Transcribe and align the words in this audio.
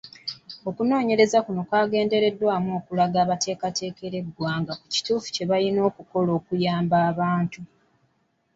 Okunoonyereza 0.69 1.37
kuno 1.45 1.61
kwagendereddwamu 1.67 2.69
okulaga 2.79 3.17
abateekerateekera 3.21 4.15
eggwanga 4.21 4.73
ku 4.79 4.85
kituufu 4.93 5.27
kye 5.35 5.45
balina 5.51 5.79
okukola 5.89 6.29
okuyamba 6.39 6.97
abantu. 7.09 7.61